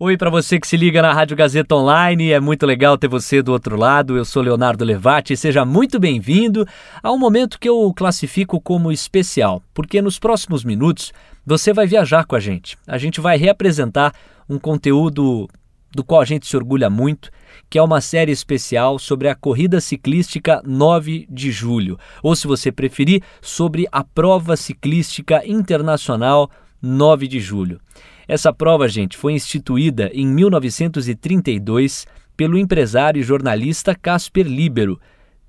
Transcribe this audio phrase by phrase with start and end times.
[0.00, 3.42] Oi para você que se liga na Rádio Gazeta Online, é muito legal ter você
[3.42, 4.16] do outro lado.
[4.16, 6.64] Eu sou Leonardo Levati, seja muito bem-vindo
[7.02, 11.12] a um momento que eu classifico como especial, porque nos próximos minutos
[11.44, 12.78] você vai viajar com a gente.
[12.86, 14.14] A gente vai reapresentar
[14.48, 15.48] um conteúdo
[15.90, 17.28] do qual a gente se orgulha muito,
[17.68, 22.70] que é uma série especial sobre a corrida ciclística 9 de julho, ou se você
[22.70, 26.48] preferir, sobre a prova ciclística internacional
[26.80, 27.80] 9 de julho.
[28.28, 35.00] Essa prova, gente, foi instituída em 1932 pelo empresário e jornalista Casper Libero.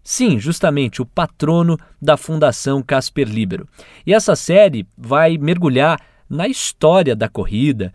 [0.01, 3.67] Sim, justamente o patrono da Fundação Casper Libero.
[4.05, 7.93] E essa série vai mergulhar na história da corrida,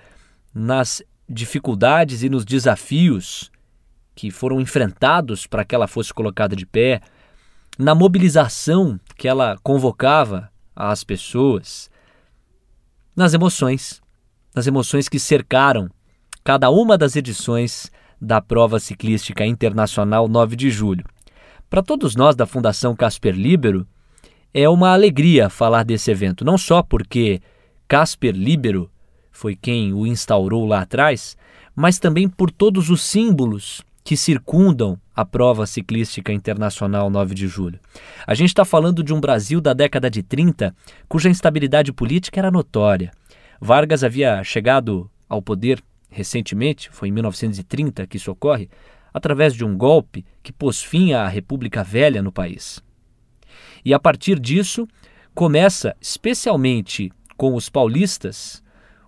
[0.53, 3.51] nas dificuldades e nos desafios
[4.15, 7.01] que foram enfrentados para que ela fosse colocada de pé,
[7.79, 11.91] na mobilização que ela convocava às pessoas,
[13.17, 14.04] nas emoções
[14.55, 15.91] nas emoções que cercaram
[16.45, 17.91] cada uma das edições
[18.21, 21.05] da prova ciclística internacional 9 de julho.
[21.69, 23.87] Para todos nós da Fundação Casper Libero,
[24.53, 27.41] é uma alegria falar desse evento, não só porque
[27.89, 28.89] Casper Libero
[29.33, 31.37] foi quem o instaurou lá atrás,
[31.75, 37.81] mas também por todos os símbolos que circundam a prova ciclística internacional 9 de julho.
[38.27, 40.75] A gente está falando de um Brasil da década de 30
[41.09, 43.11] cuja instabilidade política era notória.
[43.61, 48.69] Vargas havia chegado ao poder recentemente, foi em 1930 que isso ocorre,
[49.13, 52.83] através de um golpe que pôs fim à República Velha no país.
[53.85, 54.89] E a partir disso,
[55.35, 58.63] começa, especialmente com os paulistas,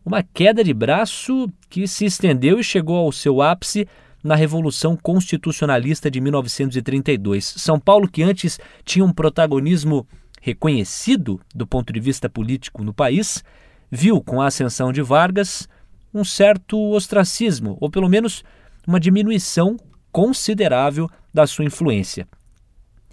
[0.05, 3.89] uma queda de braço que se estendeu e chegou ao seu ápice
[4.23, 7.45] na Revolução Constitucionalista de 1932.
[7.57, 10.07] São Paulo, que antes tinha um protagonismo
[10.41, 13.43] reconhecido do ponto de vista político no país,
[13.91, 15.69] viu com a ascensão de Vargas
[16.13, 18.43] um certo ostracismo, ou pelo menos
[18.87, 19.77] uma diminuição
[20.11, 22.27] considerável da sua influência.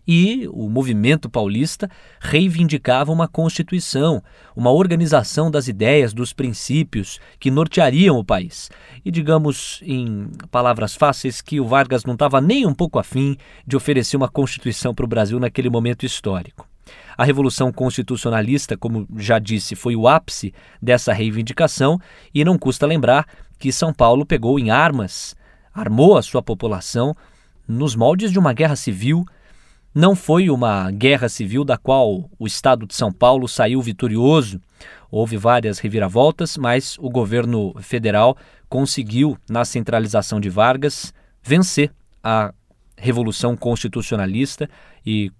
[0.05, 4.21] E o movimento paulista reivindicava uma constituição,
[4.53, 8.69] uma organização das ideias, dos princípios que norteariam o país.
[9.03, 13.77] E digamos em palavras fáceis que o Vargas não estava nem um pouco afim de
[13.77, 16.72] oferecer uma constituição para o Brasil naquele momento histórico.
[17.17, 21.99] A Revolução Constitucionalista, como já disse, foi o ápice dessa reivindicação
[22.33, 23.27] e não custa lembrar
[23.57, 25.35] que São Paulo pegou em armas,
[25.73, 27.15] armou a sua população
[27.67, 29.25] nos moldes de uma guerra civil.
[29.93, 34.59] Não foi uma guerra civil da qual o Estado de São Paulo saiu vitorioso.
[35.09, 38.35] Houve várias reviravoltas, mas o governo federal
[38.67, 41.91] conseguiu, na centralização de Vargas, vencer
[42.23, 42.51] a
[42.97, 44.67] Revolução Constitucionalista
[45.05, 45.31] e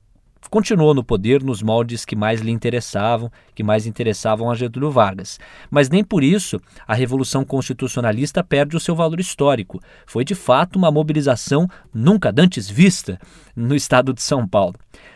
[0.50, 5.40] continuou no poder nos moldes que mais lhe interessavam, que mais interessavam a Getúlio Vargas.
[5.70, 9.82] Mas nem por isso a Revolução Constitucionalista perde o seu valor histórico.
[10.06, 13.20] Foi de fato uma mobilização nunca dantes vista
[13.56, 14.76] no estado de São Paulo.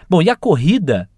[0.09, 1.09] Bom, e a corrida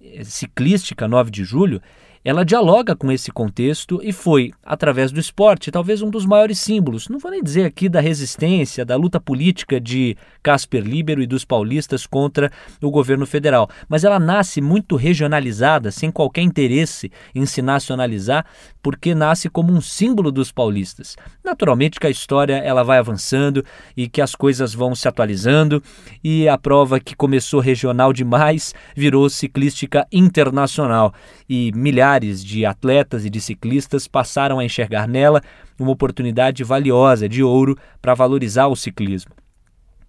[0.00, 1.80] eh, ciclística 9 de julho
[2.22, 7.08] ela dialoga com esse contexto e foi, através do esporte, talvez um dos maiores símbolos,
[7.08, 11.46] não vou nem dizer aqui da resistência, da luta política de Casper Libero e dos
[11.46, 17.62] paulistas contra o governo federal, mas ela nasce muito regionalizada, sem qualquer interesse em se
[17.62, 18.44] nacionalizar,
[18.82, 21.16] porque nasce como um símbolo dos paulistas.
[21.42, 23.64] Naturalmente que a história ela vai avançando
[23.96, 25.82] e que as coisas vão se atualizando
[26.22, 31.14] e a prova que começou regional demais virou ciclística internacional
[31.48, 35.40] e milhares milhares de atletas e de ciclistas passaram a enxergar nela
[35.78, 39.32] uma oportunidade valiosa de ouro para valorizar o ciclismo.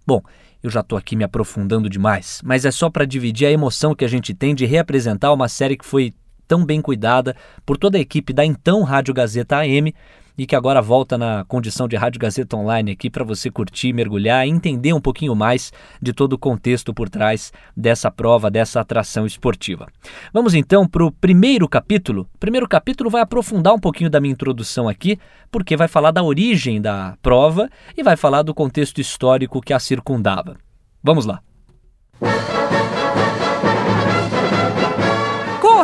[0.06, 0.20] Bom,
[0.62, 4.04] eu já estou aqui me aprofundando demais, mas é só para dividir a emoção que
[4.04, 6.12] a gente tem de reapresentar uma série que foi
[6.48, 9.94] tão bem cuidada por toda a equipe da então Rádio Gazeta AM
[10.36, 14.46] e que agora volta na condição de Rádio Gazeta Online aqui para você curtir, mergulhar
[14.46, 19.26] e entender um pouquinho mais de todo o contexto por trás dessa prova, dessa atração
[19.26, 19.86] esportiva.
[20.32, 22.28] Vamos então para o primeiro capítulo.
[22.34, 25.18] O primeiro capítulo vai aprofundar um pouquinho da minha introdução aqui,
[25.50, 29.78] porque vai falar da origem da prova e vai falar do contexto histórico que a
[29.78, 30.56] circundava.
[31.02, 31.42] Vamos lá.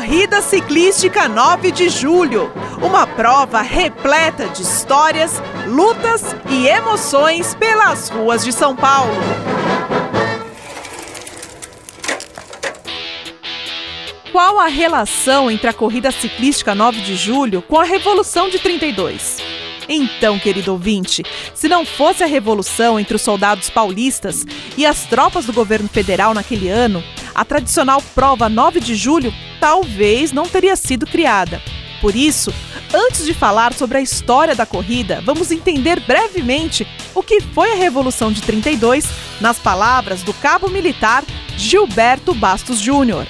[0.08, 2.50] Corrida Ciclística 9 de Julho.
[2.80, 5.34] Uma prova repleta de histórias,
[5.66, 9.12] lutas e emoções pelas ruas de São Paulo.
[14.32, 19.42] Qual a relação entre a Corrida Ciclística 9 de Julho com a Revolução de 32?
[19.90, 21.22] Então, querido ouvinte,
[21.54, 26.32] se não fosse a revolução entre os soldados paulistas e as tropas do governo federal
[26.32, 27.04] naquele ano,
[27.38, 31.60] a tradicional prova 9 de julho talvez não teria sido criada.
[32.00, 32.52] Por isso,
[32.94, 37.74] Antes de falar sobre a história da corrida, vamos entender brevemente o que foi a
[37.74, 39.06] Revolução de 32
[39.42, 41.22] nas palavras do cabo militar
[41.56, 43.26] Gilberto Bastos Júnior.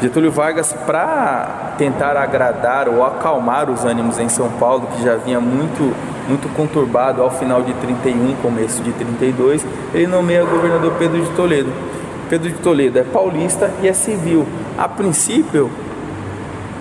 [0.00, 5.40] Getúlio Vargas, para tentar agradar ou acalmar os ânimos em São Paulo, que já vinha
[5.40, 5.94] muito,
[6.28, 9.64] muito conturbado ao final de 31, começo de 32,
[9.94, 11.70] ele nomeia governador Pedro de Toledo.
[12.28, 14.46] Pedro de Toledo é paulista e é civil.
[14.78, 15.70] A princípio,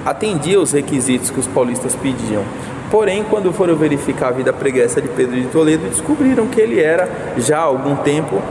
[0.05, 2.43] atendia os requisitos que os paulistas pediam.
[2.89, 7.09] Porém, quando foram verificar a vida pregressa de Pedro de Toledo, descobriram que ele era,
[7.37, 8.41] já há algum tempo,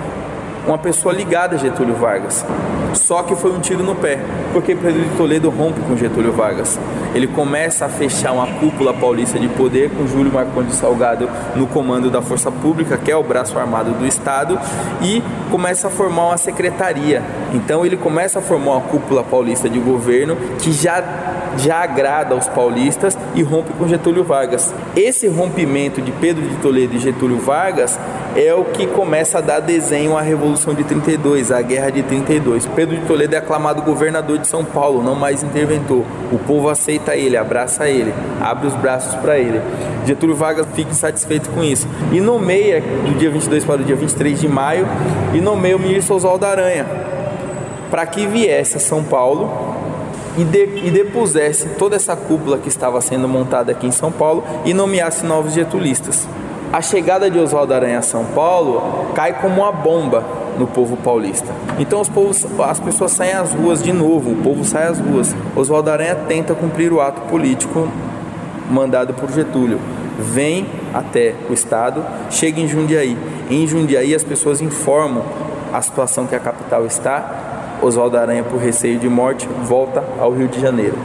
[0.66, 2.44] uma pessoa ligada a Getúlio Vargas.
[2.94, 4.18] Só que foi um tiro no pé,
[4.52, 6.78] porque Pedro de Toledo rompe com Getúlio Vargas.
[7.14, 12.10] Ele começa a fechar uma cúpula paulista de poder com Júlio Marcondes Salgado no comando
[12.10, 14.58] da Força Pública, que é o braço armado do Estado,
[15.02, 17.22] e começa a formar uma secretaria.
[17.52, 21.02] Então ele começa a formar uma cúpula paulista de governo que já
[21.56, 24.72] já agrada aos paulistas e rompe com Getúlio Vargas.
[24.94, 27.98] Esse rompimento de Pedro de Toledo e Getúlio Vargas
[28.36, 32.66] é o que começa a dar desenho à Revolução de 32, à Guerra de 32.
[32.66, 36.04] Pedro de Toledo é aclamado governador de São Paulo, não mais interventor.
[36.32, 39.60] O povo aceita ele, abraça ele, abre os braços para ele.
[40.06, 44.40] Getúlio Vargas fica insatisfeito com isso e nomeia do dia 22 para o dia 23
[44.40, 44.88] de maio
[45.34, 46.86] e nomeia o ministro Oswaldo Aranha
[47.90, 49.50] para que viesse a São Paulo
[50.36, 54.44] e, de, e depusesse toda essa cúpula que estava sendo montada aqui em São Paulo
[54.64, 56.26] e nomeasse novos getulistas.
[56.72, 60.24] A chegada de Oswaldo Aranha a São Paulo cai como uma bomba
[60.60, 61.50] no povo paulista.
[61.78, 65.34] Então os povos, as pessoas saem às ruas de novo, o povo sai às ruas.
[65.56, 67.88] Oswaldo Aranha tenta cumprir o ato político
[68.70, 69.80] mandado por Getúlio.
[70.18, 73.16] Vem até o estado, chega em Jundiaí.
[73.50, 75.24] Em Jundiaí as pessoas informam
[75.72, 77.48] a situação que a capital está
[77.82, 80.98] Oswaldo Aranha, por receio de morte, volta ao Rio de Janeiro.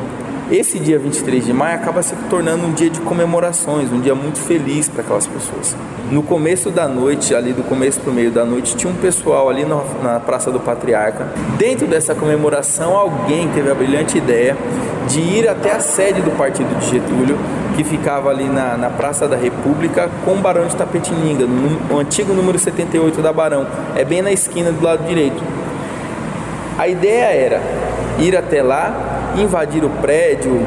[0.52, 4.38] Esse dia 23 de maio acaba se tornando um dia de comemorações, um dia muito
[4.38, 5.76] feliz para aquelas pessoas.
[6.12, 9.50] No começo da noite, ali do começo para o meio da noite, tinha um pessoal
[9.50, 11.30] ali na, Praça do Patriarca.
[11.58, 14.56] Dentro dessa comemoração, alguém teve a brilhante ideia
[15.08, 17.40] de ir até a sede do partido de Getúlio,
[17.76, 22.00] que ficava ali na, na Praça da República, com o Barão de Tapetininga, no, no
[22.00, 23.66] antigo número 78 da Barão.
[23.96, 25.44] É bem na esquina do lado direito.
[26.78, 27.62] A ideia era
[28.20, 30.62] ir até lá, invadir o prédio,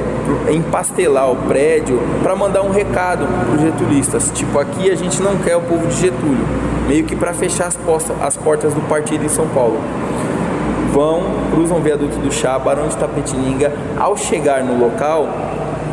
[0.51, 4.31] empastelar o prédio, para mandar um recado para os getulistas.
[4.35, 6.47] Tipo, aqui a gente não quer o povo de Getúlio,
[6.87, 7.79] meio que para fechar as,
[8.23, 9.79] as portas do partido em São Paulo.
[10.93, 11.23] Vão,
[11.53, 13.73] cruzam o viaduto do Chá, Barão de Tapetininga.
[13.99, 15.29] Ao chegar no local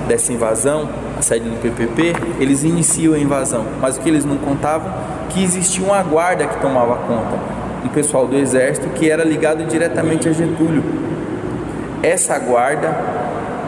[0.07, 3.65] dessa invasão, a sede do PPP, eles iniciam a invasão.
[3.81, 4.91] Mas o que eles não contavam?
[5.29, 7.55] Que existia uma guarda que tomava conta
[7.85, 10.83] um pessoal do exército que era ligado diretamente a Getúlio.
[12.05, 12.95] Essa guarda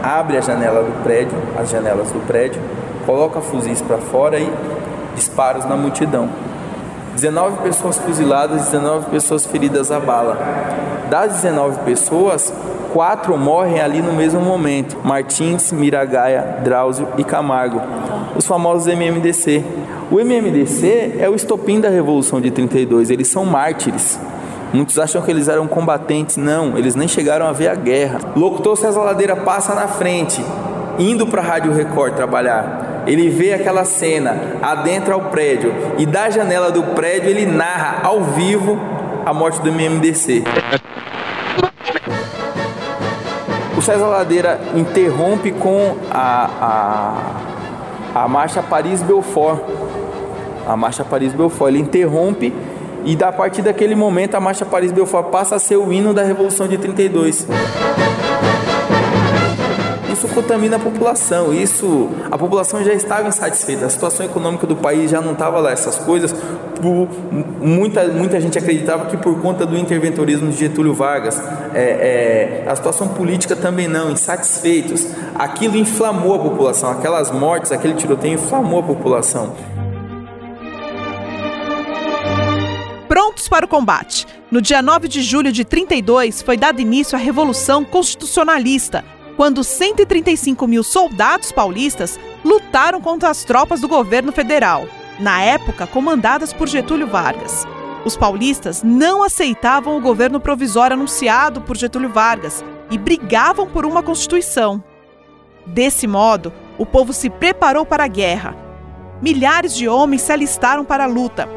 [0.03, 2.61] abre a janela do prédio, as janelas do prédio,
[3.03, 4.47] coloca fuzis para fora e
[5.15, 6.29] disparos na multidão.
[7.15, 10.37] 19 pessoas fuziladas, 19 pessoas feridas a bala.
[11.09, 12.53] Das 19 pessoas,
[12.93, 17.81] quatro morrem ali no mesmo momento: Martins, Miragaia, Drauzio e Camargo,
[18.35, 19.65] os famosos MMDC.
[20.11, 24.19] O MMDC é o estopim da Revolução de 32, eles são mártires.
[24.73, 28.19] Muitos acham que eles eram combatentes, não, eles nem chegaram a ver a guerra.
[28.35, 30.43] Locutor César Ladeira passa na frente,
[30.99, 33.03] indo para a Rádio Record trabalhar.
[33.07, 38.21] Ele vê aquela cena, adentra o prédio e da janela do prédio ele narra ao
[38.21, 38.77] vivo
[39.25, 40.43] a morte do MMDC.
[43.77, 47.13] O César Ladeira interrompe com a,
[48.13, 49.61] a, a marcha Paris-Belfort
[50.67, 51.69] a Marcha Paris-Belfort.
[51.69, 52.53] Ele interrompe
[53.07, 56.67] e da partir daquele momento a Marcha Paris-Belfort passa a ser o hino da Revolução
[56.67, 57.47] de 32.
[60.11, 65.09] Isso contamina a população, isso a população já estava insatisfeita, a situação econômica do país
[65.09, 66.35] já não estava lá essas coisas.
[67.61, 71.41] muita, muita gente acreditava que por conta do interventorismo de Getúlio Vargas,
[71.73, 75.07] é, é, a situação política também não, insatisfeitos.
[75.33, 79.53] Aquilo inflamou a população, aquelas mortes, aquele tiroteio inflamou a população.
[83.37, 84.25] Prontos para o combate.
[84.49, 90.67] No dia 9 de julho de 32, foi dado início à Revolução Constitucionalista, quando 135
[90.67, 94.87] mil soldados paulistas lutaram contra as tropas do governo federal,
[95.19, 97.67] na época comandadas por Getúlio Vargas.
[98.03, 104.01] Os paulistas não aceitavam o governo provisório anunciado por Getúlio Vargas e brigavam por uma
[104.01, 104.83] Constituição.
[105.65, 108.55] Desse modo, o povo se preparou para a guerra.
[109.21, 111.49] Milhares de homens se alistaram para a luta,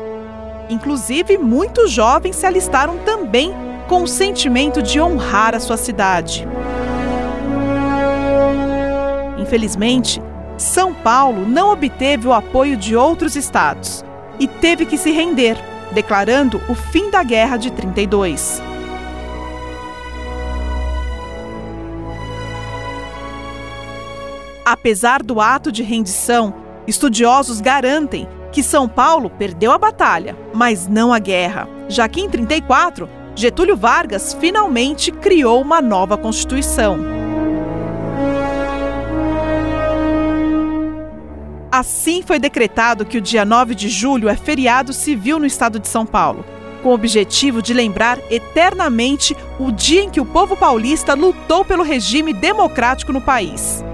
[0.70, 3.52] Inclusive, muitos jovens se alistaram também
[3.88, 6.46] com o sentimento de honrar a sua cidade.
[9.36, 10.22] Infelizmente,
[10.56, 14.04] São Paulo não obteve o apoio de outros estados
[14.38, 15.58] e teve que se render,
[15.90, 18.62] declarando o fim da Guerra de 32.
[24.64, 26.54] Apesar do ato de rendição,
[26.86, 32.28] estudiosos garantem que São Paulo perdeu a batalha, mas não a guerra, já que em
[32.28, 36.98] 34 Getúlio Vargas finalmente criou uma nova Constituição.
[41.72, 45.86] Assim foi decretado que o dia 9 de julho é feriado civil no estado de
[45.86, 46.44] São Paulo,
[46.82, 51.84] com o objetivo de lembrar eternamente o dia em que o povo paulista lutou pelo
[51.84, 53.84] regime democrático no país.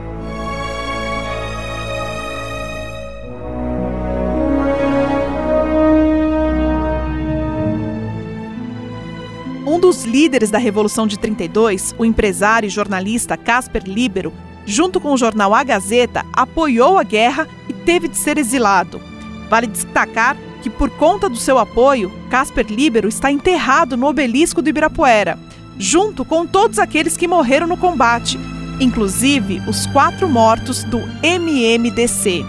[9.96, 14.30] Dos líderes da Revolução de 32, o empresário e jornalista Casper Libero,
[14.66, 19.00] junto com o jornal A Gazeta, apoiou a guerra e teve de ser exilado.
[19.48, 24.68] Vale destacar que, por conta do seu apoio, Casper Libero está enterrado no obelisco do
[24.68, 25.38] Ibirapuera,
[25.78, 28.38] junto com todos aqueles que morreram no combate,
[28.78, 32.44] inclusive os quatro mortos do MMDC.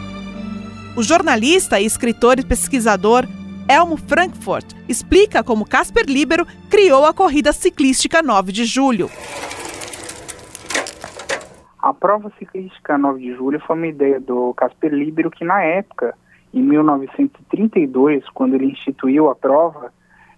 [0.98, 3.26] O jornalista, escritor e pesquisador
[3.70, 9.10] Elmo Frankfurt explica como Casper Libero criou a corrida ciclística 9 de julho.
[11.78, 16.16] A prova ciclística 9 de julho foi uma ideia do Casper Libero que na época,
[16.54, 19.92] em 1932, quando ele instituiu a prova,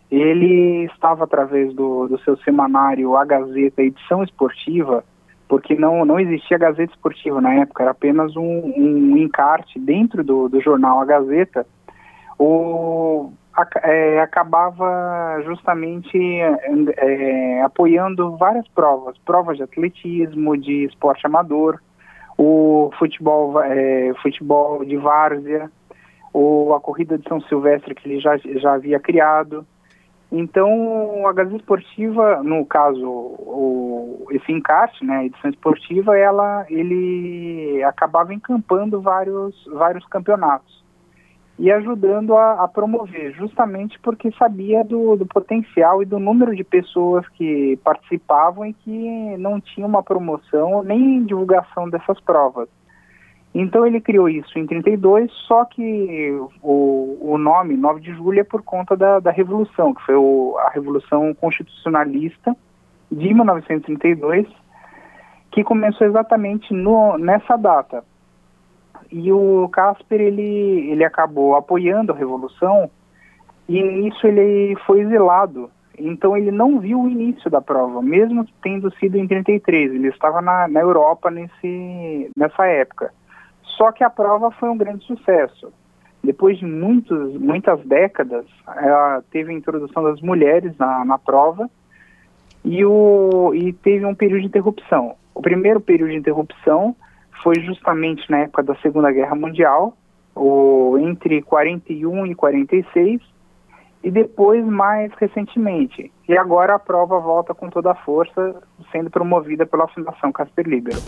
[0.10, 5.04] ele estava através do, do seu semanário A Gazeta Edição Esportiva,
[5.48, 10.50] porque não, não existia Gazeta Esportiva na época, era apenas um, um encarte dentro do,
[10.50, 11.66] do jornal A Gazeta,
[12.40, 13.34] o,
[13.84, 16.18] é, acabava justamente
[16.98, 21.82] é, apoiando várias provas, provas de atletismo, de esporte amador,
[22.38, 25.70] o futebol, é, futebol de várzea,
[26.32, 29.66] ou a corrida de São Silvestre que ele já, já havia criado.
[30.32, 37.84] Então, a Gazeta Esportiva, no caso, o, esse encarte, né, a edição esportiva, ela, ele
[37.84, 40.80] acabava encampando vários, vários campeonatos
[41.60, 46.64] e ajudando a, a, promover, justamente porque sabia do, do, potencial e do número de
[46.64, 52.70] pessoas que participavam e que não tinha uma promoção nem divulgação dessas provas.
[53.54, 56.32] Então ele criou isso em 32, só que
[56.64, 60.56] o, o nome 9 de julho é por conta da, da Revolução, que foi o,
[60.60, 62.56] a Revolução Constitucionalista
[63.12, 64.48] de 1932,
[65.52, 68.02] que começou exatamente no, nessa data,
[69.12, 72.90] e o Casper ele, ele acabou apoiando a revolução
[73.68, 75.70] e nisso ele foi exilado.
[75.98, 79.94] Então ele não viu o início da prova, mesmo tendo sido em 33.
[79.94, 83.14] Ele estava na, na Europa nesse, nessa época.
[83.78, 85.72] Só que a prova foi um grande sucesso.
[86.24, 88.46] Depois de muitos, muitas décadas,
[88.78, 91.70] ela teve a introdução das mulheres na, na prova
[92.64, 95.16] e, o, e teve um período de interrupção.
[95.34, 96.96] O primeiro período de interrupção
[97.44, 99.94] foi justamente na época da Segunda Guerra Mundial,
[100.36, 103.22] ou entre 41 e 46,
[104.04, 106.12] e depois mais recentemente.
[106.28, 108.56] E agora a prova volta com toda a força,
[108.92, 111.02] sendo promovida pela Fundação Casper Libero.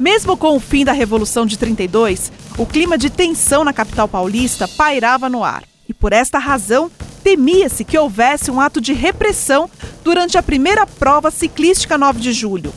[0.00, 4.66] Mesmo com o fim da Revolução de 32, o clima de tensão na capital paulista
[4.66, 5.62] pairava no ar.
[5.88, 6.90] E por esta razão,
[7.22, 9.68] temia-se que houvesse um ato de repressão
[10.02, 12.72] durante a primeira prova ciclística 9 de julho.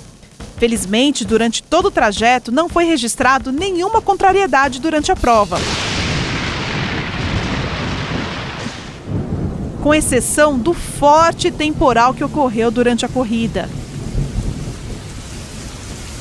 [0.57, 5.59] Felizmente, durante todo o trajeto, não foi registrado nenhuma contrariedade durante a prova.
[9.83, 13.69] Com exceção do forte temporal que ocorreu durante a corrida.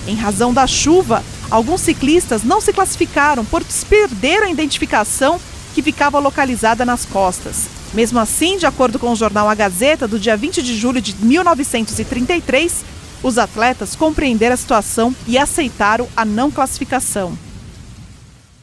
[0.07, 5.41] Em razão da chuva, alguns ciclistas não se classificaram por perderam a identificação
[5.75, 7.69] que ficava localizada nas costas.
[7.95, 11.15] Mesmo assim, de acordo com o jornal A Gazeta, do dia 20 de julho de
[11.25, 12.85] 1933,
[13.25, 17.37] os atletas compreenderam a situação e aceitaram a não classificação.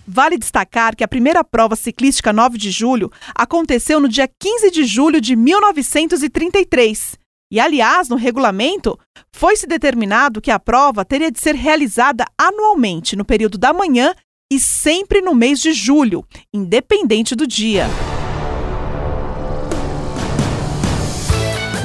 [0.07, 4.83] Vale destacar que a primeira prova ciclística 9 de julho aconteceu no dia 15 de
[4.85, 7.17] julho de 1933.
[7.51, 8.97] E, aliás, no regulamento,
[9.33, 14.13] foi-se determinado que a prova teria de ser realizada anualmente no período da manhã
[14.51, 17.87] e sempre no mês de julho, independente do dia.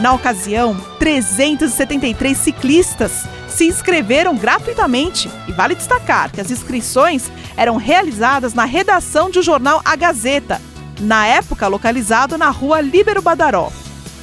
[0.06, 8.54] Na ocasião, 373 ciclistas se inscreveram gratuitamente e vale destacar que as inscrições eram realizadas
[8.54, 10.62] na redação de o jornal A Gazeta,
[11.00, 13.72] na época localizado na rua Líbero Badaró.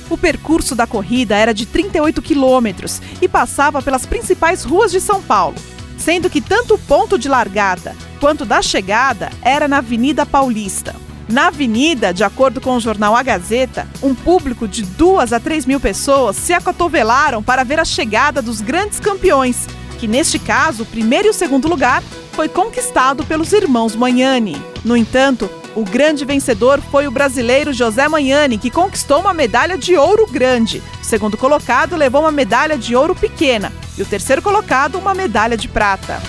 [0.09, 5.21] O percurso da corrida era de 38 quilômetros e passava pelas principais ruas de São
[5.21, 5.57] Paulo,
[5.97, 10.95] sendo que tanto o ponto de largada quanto da chegada era na Avenida Paulista.
[11.33, 15.65] Na avenida, de acordo com o jornal A Gazeta, um público de duas a três
[15.65, 19.65] mil pessoas se acotovelaram para ver a chegada dos grandes campeões,
[19.97, 24.61] que neste caso, o primeiro e o segundo lugar foi conquistado pelos irmãos Magnani.
[24.85, 29.97] No entanto, o grande vencedor foi o brasileiro José Magnani, que conquistou uma medalha de
[29.97, 30.83] ouro grande.
[31.01, 35.57] O segundo colocado levou uma medalha de ouro pequena e o terceiro colocado uma medalha
[35.57, 36.21] de prata.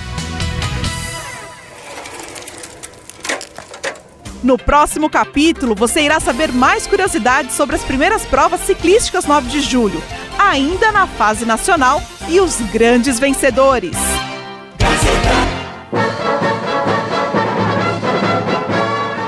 [4.44, 9.62] No próximo capítulo, você irá saber mais curiosidades sobre as primeiras provas ciclísticas 9 de
[9.62, 10.02] julho,
[10.38, 13.96] ainda na fase nacional, e os grandes vencedores.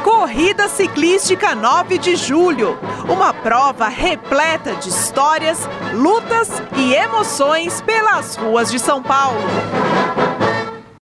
[0.05, 2.79] Corrida Ciclística 9 de Julho.
[3.09, 9.41] Uma prova repleta de histórias, lutas e emoções pelas ruas de São Paulo.